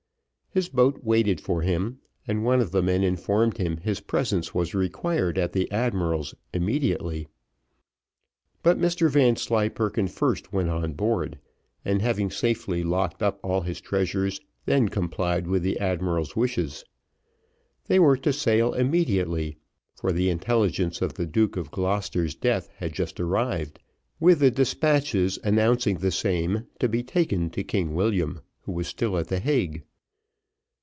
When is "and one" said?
2.27-2.59